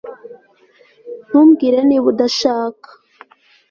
Ntumbwire 1.27 1.79
niba 1.87 2.05
udashaka 2.13 2.89